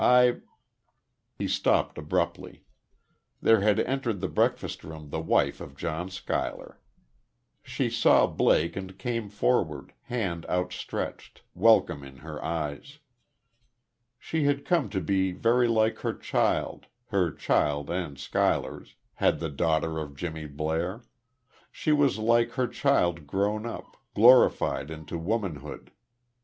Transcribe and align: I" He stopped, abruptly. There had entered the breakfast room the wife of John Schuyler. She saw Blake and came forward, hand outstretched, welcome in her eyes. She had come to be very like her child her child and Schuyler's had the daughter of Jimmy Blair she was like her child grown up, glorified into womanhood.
I" 0.03 0.37
He 1.37 1.47
stopped, 1.47 1.95
abruptly. 1.99 2.63
There 3.39 3.61
had 3.61 3.79
entered 3.81 4.19
the 4.19 4.27
breakfast 4.27 4.83
room 4.83 5.11
the 5.11 5.21
wife 5.21 5.61
of 5.61 5.77
John 5.77 6.09
Schuyler. 6.09 6.81
She 7.61 7.87
saw 7.91 8.25
Blake 8.25 8.75
and 8.75 8.97
came 8.97 9.29
forward, 9.29 9.93
hand 10.05 10.47
outstretched, 10.49 11.43
welcome 11.53 12.03
in 12.03 12.17
her 12.25 12.43
eyes. 12.43 12.97
She 14.17 14.45
had 14.45 14.65
come 14.65 14.89
to 14.89 15.01
be 15.01 15.33
very 15.33 15.67
like 15.67 15.99
her 15.99 16.15
child 16.15 16.87
her 17.09 17.31
child 17.31 17.91
and 17.91 18.17
Schuyler's 18.17 18.95
had 19.13 19.39
the 19.39 19.49
daughter 19.51 19.99
of 19.99 20.15
Jimmy 20.15 20.47
Blair 20.47 21.03
she 21.71 21.91
was 21.91 22.17
like 22.17 22.53
her 22.53 22.67
child 22.67 23.27
grown 23.27 23.67
up, 23.67 23.97
glorified 24.15 24.89
into 24.89 25.19
womanhood. 25.19 25.91